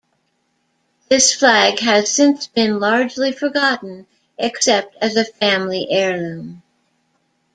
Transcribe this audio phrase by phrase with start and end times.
[1.09, 6.63] This flag has since been largely forgotten except as a family heirloom.